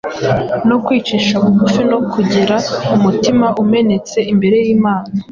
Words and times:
no 0.67 0.77
kwicisha 0.85 1.33
bugufi 1.43 1.81
no 1.91 1.99
kugira 2.11 2.55
umutima 2.95 3.47
umenetse 3.63 4.17
imbere 4.31 4.57
y’Imana. 4.65 5.11